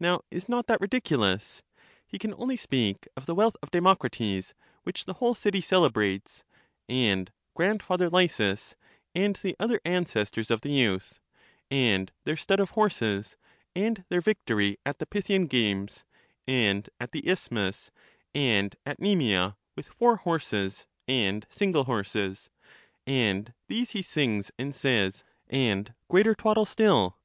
Now 0.00 0.22
is 0.28 0.48
not 0.48 0.66
that 0.66 0.80
ridiculous? 0.80 1.62
He 2.04 2.18
can 2.18 2.34
only 2.34 2.56
speak 2.56 3.06
of 3.16 3.26
the 3.26 3.34
wealth 3.36 3.54
of 3.62 3.70
Democrates, 3.70 4.54
which 4.82 5.04
the 5.04 5.12
whole 5.12 5.34
city 5.36 5.60
celebrates, 5.60 6.42
and 6.88 7.30
grandfather 7.54 8.10
Lysis, 8.10 8.74
and 9.14 9.36
the 9.36 9.54
other 9.60 9.80
ancestors 9.84 10.50
of 10.50 10.62
the 10.62 10.72
youth, 10.72 11.20
and 11.70 12.10
their 12.24 12.36
stud 12.36 12.58
of 12.58 12.70
horses, 12.70 13.36
and 13.76 14.04
their 14.08 14.20
victory 14.20 14.80
at 14.84 14.98
the 14.98 15.06
Pythian 15.06 15.46
games, 15.46 16.02
and 16.48 16.90
at 16.98 17.12
the 17.12 17.22
Isth 17.24 17.52
mus, 17.52 17.92
and 18.34 18.74
at 18.84 18.98
Nemea 18.98 19.54
with 19.76 19.86
four 19.86 20.16
horses 20.16 20.88
and 21.06 21.46
single 21.50 21.84
horses; 21.84 22.50
and 23.06 23.54
these 23.68 23.90
he 23.90 24.02
sings 24.02 24.50
and 24.58 24.74
says, 24.74 25.22
and 25.48 25.94
greater 26.08 26.34
twaddle 26.34 26.64
still. 26.66 27.16